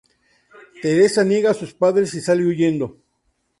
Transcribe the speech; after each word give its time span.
Teresa 0.81 1.21
niega 1.23 1.51
a 1.51 1.59
sus 1.61 1.75
padres 1.75 2.15
y 2.15 2.21
sale 2.21 2.43
huyendo. 2.43 2.97